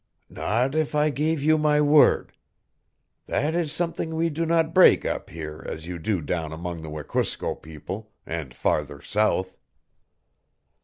[0.31, 2.31] "Not if I gave you my word.
[3.27, 6.89] That is something we do not break up here as you do down among the
[6.89, 9.59] Wekusko people, and farther south."